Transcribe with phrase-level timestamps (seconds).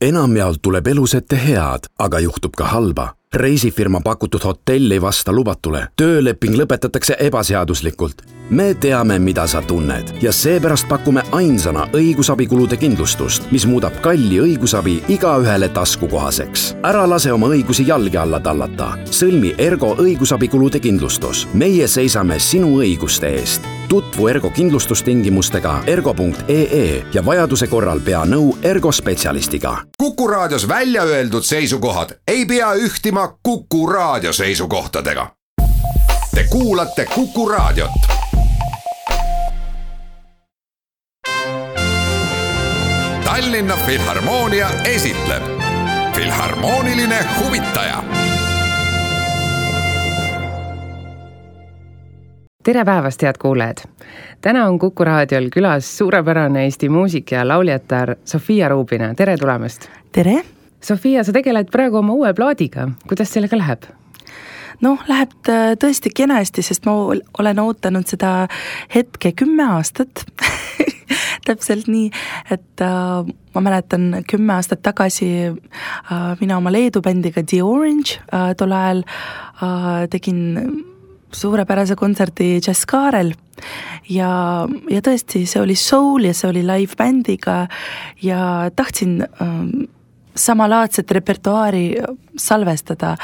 [0.00, 3.12] enamjaolt tuleb elus ette head, aga juhtub ka halba.
[3.34, 8.22] reisifirma pakutud hotell ei vasta lubatule, tööleping lõpetatakse ebaseaduslikult.
[8.50, 15.02] me teame, mida sa tunned ja seepärast pakume ainsana õigusabikulude kindlustust, mis muudab kalli õigusabi
[15.08, 16.76] igaühele taskukohaseks.
[16.82, 18.98] ära lase oma õigusi jalge alla tallata.
[19.10, 21.48] sõlmi Ergo õigusabikulude kindlustus.
[21.54, 28.92] meie seisame sinu õiguste eest tutvu Ergo kindlustustingimustega ergo.ee ja vajaduse korral pea nõu Ergo
[28.92, 29.76] spetsialistiga.
[29.98, 35.30] kuku raadios välja öeldud seisukohad ei pea ühtima Kuku raadio seisukohtadega.
[36.34, 37.90] Te kuulate Kuku raadiot.
[43.24, 45.42] Tallinna Filharmoonia esitleb
[46.14, 48.04] Filharmooniline huvitaja
[52.66, 53.84] tere päevast, head kuulajad!
[54.42, 59.86] täna on Kuku raadiol külas suurepärane Eesti muusik ja lauljatar Sofia Rubina, tere tulemast!
[60.12, 60.40] tere!
[60.82, 63.86] Sofia, sa tegeled praegu oma uue plaadiga, kuidas sellega läheb?
[64.82, 65.36] noh, läheb
[65.78, 66.96] tõesti kenasti, sest ma
[67.38, 68.32] olen ootanud seda
[68.94, 70.24] hetke kümme aastat
[71.46, 72.10] täpselt nii,
[72.50, 78.56] et äh, ma mäletan kümme aastat tagasi äh, mina oma Leedu bändiga The Orange äh,
[78.58, 80.42] tol ajal äh, tegin
[81.32, 83.32] suurepärase kontserdi Jazz Kaarel.
[84.12, 84.30] Ja,
[84.90, 87.64] ja tõesti, see oli soul ja see oli live-bändiga
[88.22, 88.40] ja
[88.76, 89.86] tahtsin ähm,
[90.36, 91.96] samalaadset repertuaari
[92.36, 93.14] salvestada,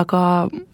[0.00, 0.22] aga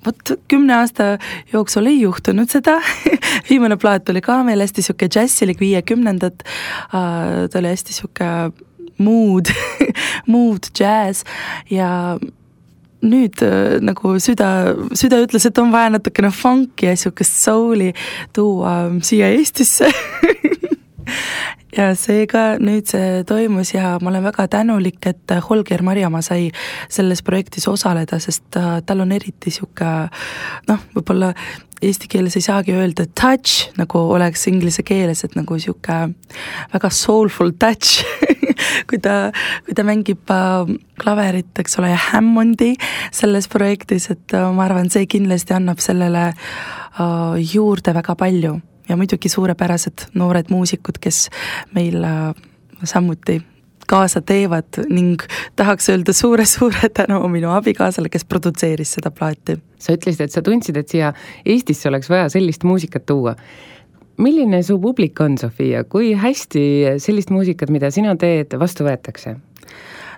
[0.07, 1.17] vot kümne aasta
[1.53, 2.79] jooksul ei juhtunud seda.
[3.51, 8.67] Viimane plaat oli ka meil hästi niisugune džässilik, viiekümnendad äh,, ta oli hästi niisugune
[8.99, 9.51] mood
[10.33, 11.25] mood jazz
[11.71, 12.19] ja
[13.03, 17.93] nüüd äh, nagu süda, süda ütles, et on vaja natukene funk'i ja sihukest soul'i
[18.37, 19.91] tuua siia Eestisse
[21.79, 26.51] ja seega nüüd see toimus ja ma olen väga tänulik, et Holger Marjamaa sai
[26.91, 29.93] selles projektis osaleda, sest äh, tal on eriti sihuke
[30.69, 31.33] noh, võib-olla
[31.83, 35.99] eesti keeles ei saagi öelda touch, nagu oleks inglise keeles, et nagu sihuke
[36.75, 38.03] väga soulful touch.
[38.91, 39.29] Kui ta,
[39.63, 42.73] kui ta mängib äh, klaverit, eks ole, ja Hammondi
[43.15, 48.57] selles projektis, et äh, ma arvan, see kindlasti annab sellele äh, juurde väga palju
[48.89, 51.29] ja muidugi suurepärased noored muusikud, kes
[51.75, 52.05] meil
[52.85, 53.41] samuti
[53.89, 55.23] kaasa teevad ning
[55.57, 59.59] tahaks öelda suure-suure tänu minu abikaasale, kes produtseeris seda plaati.
[59.79, 61.13] sa ütlesid, et sa tundsid, et siia
[61.47, 63.37] Eestisse oleks vaja sellist muusikat tuua
[64.19, 66.63] milline su publik on, Sofia, kui hästi
[66.99, 69.37] sellist muusikat, mida sina teed, vastu võetakse?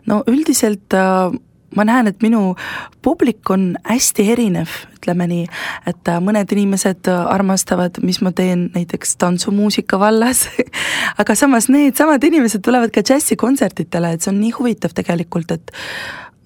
[0.09, 1.28] no üldiselt äh,
[1.76, 2.54] ma näen, et minu
[3.03, 5.44] publik on hästi erinev, ütleme nii,
[5.91, 10.47] et äh, mõned inimesed armastavad, mis ma teen näiteks tantsumuusika vallas
[11.20, 15.75] aga samas needsamad inimesed tulevad ka džässikontsertidele, et see on nii huvitav tegelikult, et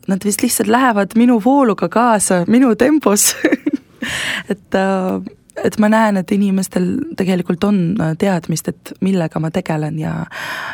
[0.09, 3.33] nad vist lihtsalt lähevad minu vooluga kaasa, minu tempos
[4.53, 5.21] et äh,
[5.65, 6.87] et ma näen, et inimestel
[7.19, 10.15] tegelikult on äh, teadmist, et millega ma tegelen ja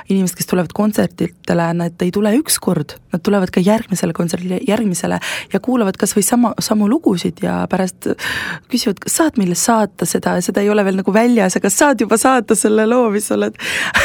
[0.09, 5.21] inimesed, kes tulevad kontsertidele, nad ei tule üks kord, nad tulevad ka järgmisele kontserdile, järgmisele
[5.53, 8.11] ja kuulavad kas või sama, samu lugusid ja pärast
[8.71, 12.19] küsivad, kas saad meile saata seda, seda ei ole veel nagu väljas, aga saad juba
[12.21, 13.59] saata selle loo, mis sa oled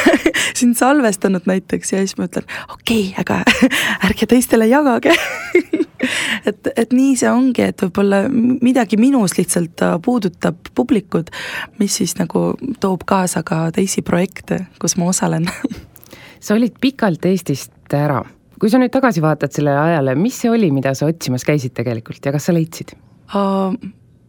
[0.57, 1.93] siin salvestanud näiteks.
[1.95, 3.41] Ja siis ma ütlen, okei okay,, aga
[4.09, 5.15] ärge teistele jagage
[6.49, 11.31] et, et nii see ongi, et võib-olla midagi minus lihtsalt äh, puudutab publikut,
[11.79, 15.49] mis siis nagu toob kaasa ka teisi projekte, kus ma osalen
[16.45, 18.21] sa olid pikalt Eestist ära,
[18.59, 22.25] kui sa nüüd tagasi vaatad sellele ajale, mis see oli, mida sa otsimas käisid tegelikult
[22.25, 22.95] ja kas sa leidsid?
[23.33, 23.73] Uh,?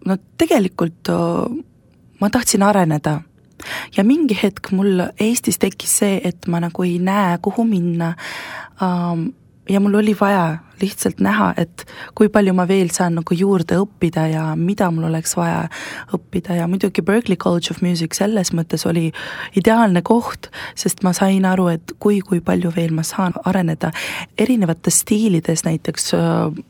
[0.07, 1.49] no tegelikult uh,
[2.21, 3.21] ma tahtsin areneda.
[3.97, 8.13] Ja mingi hetk mul Eestis tekkis see, et ma nagu ei näe, kuhu minna.
[8.83, 9.31] Um,
[9.69, 11.85] ja mul oli vaja lihtsalt näha, et
[12.15, 15.67] kui palju ma veel saan nagu juurde õppida ja mida mul oleks vaja
[16.15, 16.57] õppida.
[16.59, 19.09] Ja muidugi Berkeley College of Music selles mõttes oli
[19.57, 23.93] ideaalne koht, sest ma sain aru, et kui, kui palju veel ma saan areneda
[24.39, 26.61] erinevates stiilides, näiteks äh,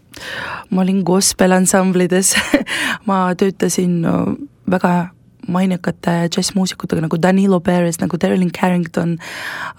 [0.70, 2.36] ma olin gospel ansamblides
[3.08, 4.22] ma töötasin äh,
[4.70, 4.94] väga
[5.52, 9.16] mainekate džässmuusikutega nagu Danilo Perez, nagu Derlin Carrington.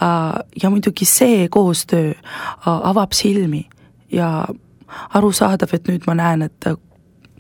[0.02, 3.68] Äh, ja muidugi see koostöö äh, avab silmi
[4.12, 4.48] ja
[5.14, 6.70] arusaadav, et nüüd ma näen, et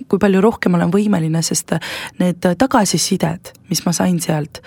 [0.08, 1.74] kui palju rohkem olen võimeline, sest
[2.20, 4.62] need tagasisided, mis ma sain sealt,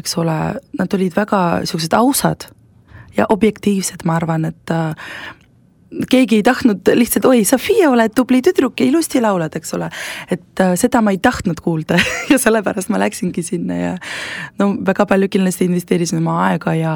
[0.00, 0.38] eks ole,
[0.78, 2.48] nad olid väga niisugused ausad
[3.16, 4.74] ja objektiivsed, ma arvan, et
[6.10, 9.90] keegi ei tahtnud lihtsalt, oi, Sofia, oled tubli tüdruk ja ilusti laulad, eks ole.
[10.30, 11.98] et äh, seda ma ei tahtnud kuulda
[12.32, 13.92] ja sellepärast ma läksingi sinna ja
[14.58, 16.94] no väga palju kindlasti investeerisin oma aega ja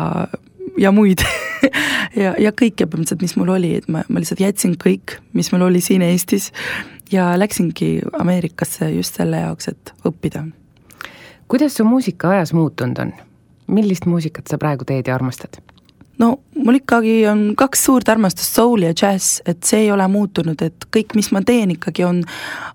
[0.78, 1.22] ja muid
[2.22, 5.66] ja, ja kõike põhimõtteliselt, mis mul oli, et ma, ma lihtsalt jätsin kõik, mis mul
[5.68, 6.50] oli siin Eestis
[7.12, 10.46] ja läksingi Ameerikasse just selle jaoks, et õppida.
[11.48, 13.14] kuidas su muusika ajas muutunud on?
[13.66, 15.62] millist muusikat sa praegu teed ja armastad?
[16.18, 20.60] No mul ikkagi on kaks suurt armastust, soul ja džäss, et see ei ole muutunud,
[20.62, 22.22] et kõik, mis ma teen ikkagi on,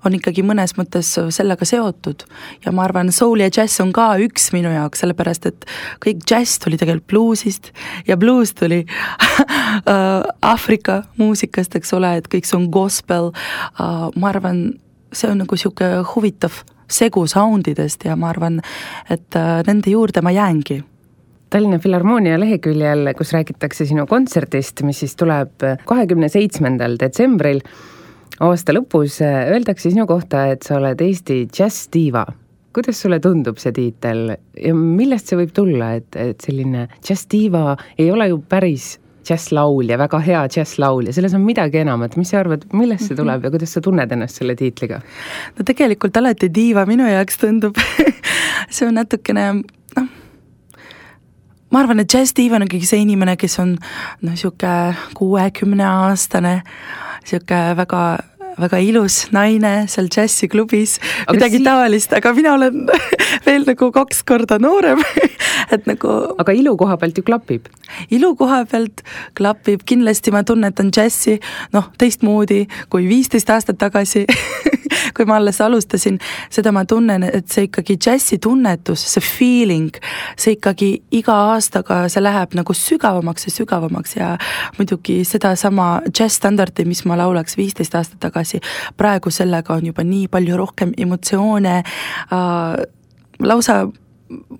[0.06, 2.25] on ikkagi mõnes mõttes sellega seotud.
[2.65, 5.69] ja ma arvan, soul ja džäss on ka üks minu jaoks, sellepärast et
[6.06, 7.71] kõik džäss tuli tegelikult bluusist
[8.07, 8.83] ja bluus tuli
[10.51, 13.31] Aafrika muusikast, eks ole, et kõik see on gospel,
[13.80, 14.68] ma arvan,
[15.13, 18.59] see on nagu niisugune huvitav segu soundidest ja ma arvan,
[19.09, 19.38] et
[19.68, 20.81] nende juurde ma jäängi
[21.50, 27.63] Tallinna Filharmoonia leheküljel, kus räägitakse sinu kontserdist, mis siis tuleb kahekümne seitsmendal detsembril
[28.46, 32.25] aasta lõpus, öeldakse sinu kohta, et sa oled Eesti džässdiiva.
[32.74, 38.12] kuidas sulle tundub see tiitel ja millest see võib tulla, et, et selline džässdiiva ei
[38.12, 43.10] ole ju päris džässlaulja, väga hea džässlaulja, selles on midagi enamat, mis sa arvad, millest
[43.10, 45.01] see tuleb ja kuidas sa tunned ennast selle tiitliga?
[45.57, 47.81] no tegelikult alati diiva minu jaoks tundub
[48.69, 49.50] see on natukene
[51.71, 56.56] ma arvan, et Steve on ikkagi see inimene, kes on noh, niisugune kuuekümneaastane,
[57.21, 58.04] niisugune väga
[58.62, 60.98] väga ilus naine seal džässiklubis,
[61.32, 62.86] midagi si taolist, aga mina olen
[63.48, 65.02] veel nagu kaks korda noorem.
[65.74, 67.68] Et nagu aga ilu koha pealt ju klapib?
[68.14, 69.04] ilu koha pealt
[69.38, 71.40] klapib, kindlasti ma tunnetan džässi
[71.74, 74.26] noh, teistmoodi kui viisteist aastat tagasi
[75.16, 76.20] kui ma alles alustasin,
[76.50, 79.92] seda ma tunnen, et see ikkagi džässi tunnetus, see feeling,
[80.40, 84.16] see ikkagi iga aastaga, see läheb nagu sügavamaks ja sügavamaks.
[84.18, 84.30] Ja
[84.78, 88.49] muidugi sedasama džässstandardi, mis ma laulaks viisteist aastat tagasi,
[88.98, 92.80] praegu sellega on juba nii palju rohkem emotsioone äh,,
[93.40, 93.81] lausa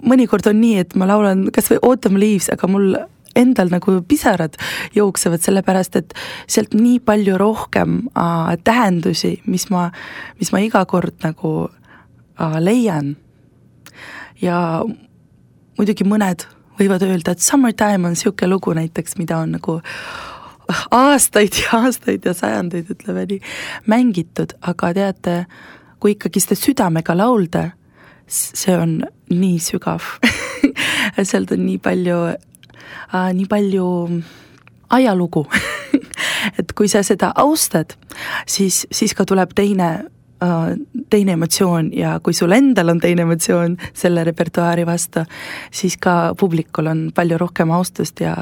[0.10, 2.94] mõnikord on nii, et ma laulan kas või Autumn Leaves, aga mul
[3.38, 4.58] endal nagu pisarad
[4.96, 6.16] jooksevad, sellepärast et
[6.50, 9.90] sealt nii palju rohkem äh, tähendusi, mis ma,
[10.40, 13.16] mis ma iga kord nagu äh, leian.
[14.42, 14.82] ja
[15.78, 16.46] muidugi mõned
[16.80, 19.80] võivad öelda, et Summertime on niisugune lugu näiteks, mida on nagu
[20.92, 23.42] aastaid ja aastaid ja sajandeid, ütleme nii,
[23.90, 25.36] mängitud, aga teate,
[26.00, 27.70] kui ikkagi seda südamega laulda,
[28.30, 29.00] see on
[29.34, 30.06] nii sügav.
[31.30, 33.88] Sealt on nii palju äh, nii palju
[34.90, 35.46] ajalugu.
[36.60, 37.96] Et kui sa seda austad,
[38.48, 39.90] siis, siis ka tuleb teine
[40.44, 40.74] äh,
[41.10, 45.26] teine emotsioon ja kui sul endal on teine emotsioon selle repertuaari vastu,
[45.72, 48.36] siis ka publikul on palju rohkem austust ja,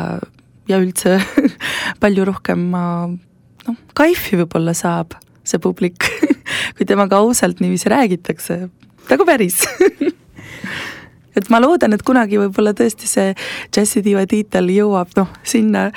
[0.68, 1.18] ja üldse
[2.04, 5.18] palju rohkem noh, kaifi võib-olla saab
[5.48, 6.10] see publik
[6.78, 8.62] kui temaga ausalt niiviisi räägitakse,
[9.10, 9.62] nagu päris
[11.38, 13.34] et ma loodan, et kunagi võib-olla tõesti see
[13.76, 15.90] džässitiiva tiitel jõuab noh, sinna,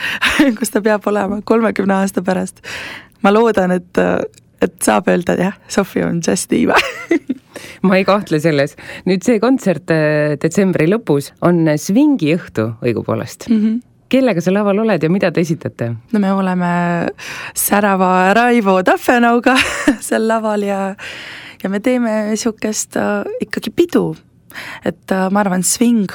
[0.58, 2.62] kus ta peab olema kolmekümne aasta pärast.
[3.24, 4.02] ma loodan, et,
[4.60, 6.78] et saab öelda jah, Sofi on džässitiiva
[7.86, 8.76] ma ei kahtle selles.
[9.08, 13.62] nüüd see kontsert äh, detsembri lõpus on svingiõhtu õigupoolest mm.
[13.62, 13.78] -hmm
[14.10, 15.92] kellega sa laval oled ja mida te esitate?
[16.12, 16.72] no me oleme
[17.54, 19.56] särava Raivo Taffenauga
[20.08, 20.80] seal laval ja,
[21.62, 24.10] ja me teeme niisugust äh, ikkagi pidu
[24.84, 26.10] et äh, ma arvan, sving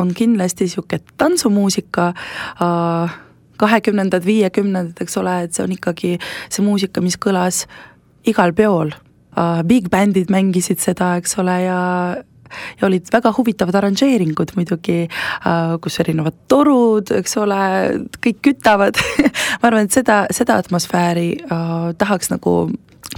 [0.00, 2.12] on kindlasti niisugune tantsumuusika
[2.62, 3.20] äh,,
[3.62, 6.16] kahekümnendad, viiekümnendad, eks ole, et see on ikkagi
[6.50, 7.64] see muusika, mis kõlas
[8.26, 8.90] igal peol.
[9.68, 11.78] Big bändid mängisid seda, eks ole, ja
[12.80, 17.60] ja olid väga huvitavad arranžeeringud muidugi uh,, kus erinevad torud, eks ole,
[18.22, 18.98] kõik kütavad.
[19.60, 22.56] Ma arvan, et seda, seda atmosfääri uh, tahaks nagu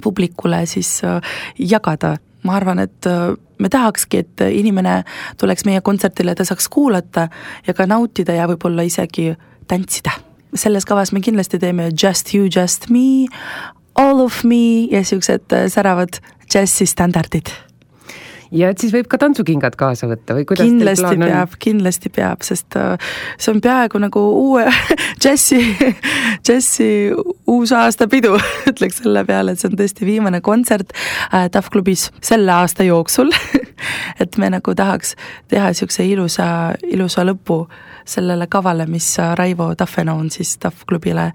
[0.03, 1.21] publikule siis uh,
[1.59, 2.17] jagada.
[2.45, 4.99] Ma arvan, et äh, me tahakski, et inimene
[5.41, 7.29] tuleks meie kontserdile, ta saaks kuulata
[7.67, 9.33] ja ka nautida ja võib-olla isegi
[9.69, 10.13] tantsida.
[10.55, 13.27] selles kavas me kindlasti teeme Just you, just me,
[13.95, 17.51] all of me ja siuksed äh, säravad džässi standardid
[18.55, 22.77] ja et siis võib ka tantsukingad kaasa võtta või kuidas kindlasti peab, kindlasti peab, sest
[22.79, 22.95] äh,
[23.39, 24.65] see on peaaegu nagu uue
[25.23, 25.61] džässi,
[26.45, 26.89] džässi
[27.51, 28.35] uusaasta-pidu
[28.71, 33.33] ütleks selle peale, et see on tõesti viimane kontsert äh, TAF klubis selle aasta jooksul.
[34.23, 35.13] Et me nagu tahaks
[35.51, 36.47] teha niisuguse ilusa,
[36.89, 37.65] ilusa lõpu
[38.09, 41.33] sellele kavale, mis Raivo Taffenau on siis TAF klubile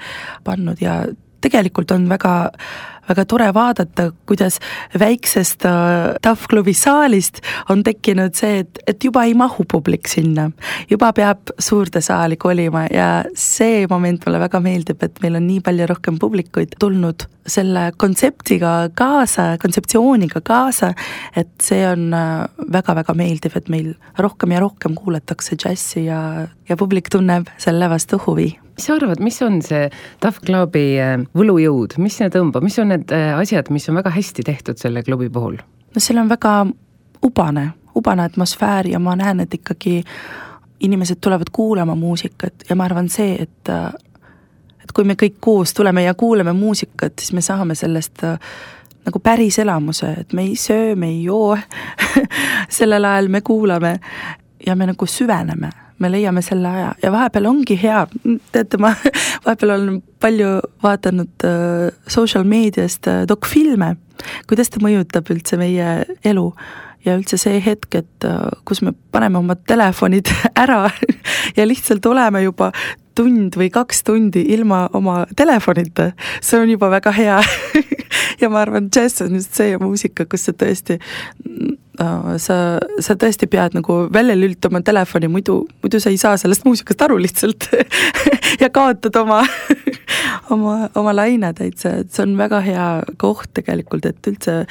[0.47, 1.01] pannud ja
[1.41, 2.33] tegelikult on väga
[3.09, 4.59] väga tore vaadata, kuidas
[4.99, 10.49] väiksest äh, TAF klubi saalist on tekkinud see, et, et juba ei mahu publik sinna.
[10.89, 15.63] juba peab suurde saali kolima ja see moment mulle väga meeldib, et meil on nii
[15.65, 20.93] palju rohkem publikuid tulnud selle kontseptiga kaasa, kontseptsiooniga kaasa,
[21.35, 26.21] et see on väga-väga äh, meeldiv, et meil rohkem ja rohkem kuulatakse džässi ja,
[26.69, 29.89] ja publik tunneb selle vastu huvi mis sa arvad, mis on see
[30.23, 34.13] Tough Clubi äh, võlujõud, mis sinna tõmbab, mis on need äh, asjad, mis on väga
[34.15, 35.57] hästi tehtud selle klubi puhul?
[35.89, 36.53] no seal on väga
[37.27, 37.65] ubane,
[37.99, 39.97] ubane atmosfäär ja ma näen, et ikkagi
[40.87, 43.73] inimesed tulevad kuulama muusikat ja ma arvan see, et
[44.79, 49.59] et kui me kõik koos tuleme ja kuulame muusikat, siis me saame sellest nagu päris
[49.59, 51.57] elamuse, et me ei söö, me ei joo
[52.79, 53.97] sellel ajal me kuulame
[54.65, 56.91] ja me nagu süveneme me leiame selle aja.
[57.03, 58.03] Ja vahepeal ongi hea,
[58.53, 58.93] teate, ma
[59.45, 60.51] vahepeal olen palju
[60.83, 63.95] vaadanud äh, social meediast äh, dokfilme,
[64.49, 65.89] kuidas ta mõjutab üldse meie
[66.27, 66.45] elu
[67.05, 70.31] ja üldse see hetk, et äh, kus me paneme oma telefonid
[70.63, 70.85] ära
[71.57, 72.71] ja lihtsalt oleme juba
[73.19, 77.41] tund või kaks tundi ilma oma telefonita, see on juba väga hea.
[78.39, 80.95] Ja ma arvan, džäss on just see muusika, kus sa tõesti
[82.39, 82.55] sa,
[83.03, 87.19] sa tõesti pead nagu välja lülitama telefoni, muidu, muidu sa ei saa sellest muusikast aru
[87.21, 87.69] lihtsalt.
[88.59, 89.43] Ja kaotad oma
[90.53, 92.87] oma, oma laine täitsa, et see on väga hea
[93.21, 94.63] koht tegelikult, et üldse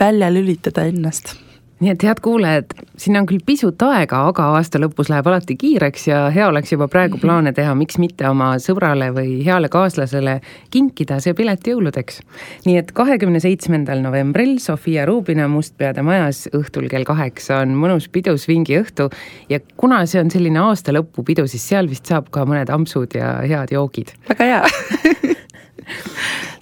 [0.00, 1.34] välja lülitada ennast
[1.80, 6.06] nii et head kuulajad, sinna on küll pisut aega, aga aasta lõpus läheb alati kiireks
[6.08, 10.38] ja hea oleks juba praegu plaane teha, miks mitte oma sõbrale või heale kaaslasele
[10.72, 12.22] kinkida see pilet jõuludeks.
[12.64, 18.48] nii et kahekümne seitsmendal novembril Sofia Rubina Mustpeade majas õhtul kell kaheksa on mõnus pidus
[18.48, 19.10] vingiõhtu
[19.52, 23.36] ja kuna see on selline aasta lõpupidu, siis seal vist saab ka mõned ampsud ja
[23.44, 24.16] head joogid.
[24.32, 24.62] väga hea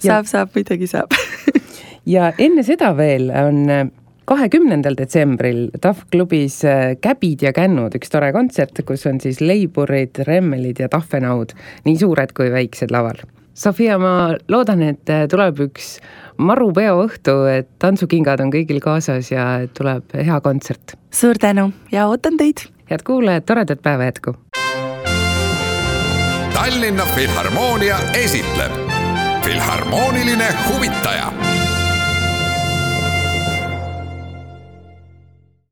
[0.05, 1.15] saab, saab, muidugi saab
[2.05, 3.63] ja enne seda veel on
[4.29, 10.23] kahekümnendal detsembril TAF klubis äh, Käbid ja kännud, üks tore kontsert, kus on siis leiburid,
[10.27, 11.55] remmelid ja tahvenaud,
[11.85, 13.21] nii suured kui väiksed laval.
[13.55, 15.95] Sofia, ma loodan, et äh, tuleb üks
[16.41, 19.45] maru peoõhtu, et tantsukingad on kõigil kaasas ja
[19.77, 20.97] tuleb hea kontsert.
[21.11, 22.67] suur tänu ja ootan teid!
[22.89, 24.35] head kuulajad, toredat päeva jätku!
[26.55, 28.73] Tallinna Filharmoonia esitleb
[29.45, 31.54] Filharmooniline huvitaja